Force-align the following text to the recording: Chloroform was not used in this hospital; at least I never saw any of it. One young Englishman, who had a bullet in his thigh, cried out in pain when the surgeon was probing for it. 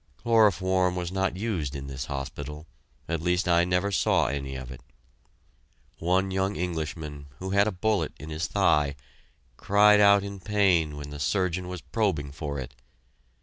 Chloroform 0.17 0.95
was 0.95 1.11
not 1.11 1.37
used 1.37 1.75
in 1.75 1.85
this 1.85 2.05
hospital; 2.05 2.65
at 3.07 3.21
least 3.21 3.47
I 3.47 3.65
never 3.65 3.91
saw 3.91 4.25
any 4.25 4.55
of 4.55 4.71
it. 4.71 4.81
One 5.99 6.31
young 6.31 6.55
Englishman, 6.55 7.27
who 7.37 7.51
had 7.51 7.67
a 7.67 7.71
bullet 7.71 8.11
in 8.19 8.31
his 8.31 8.47
thigh, 8.47 8.95
cried 9.57 9.99
out 9.99 10.23
in 10.23 10.39
pain 10.39 10.97
when 10.97 11.11
the 11.11 11.19
surgeon 11.19 11.67
was 11.67 11.81
probing 11.81 12.31
for 12.31 12.57
it. 12.59 12.73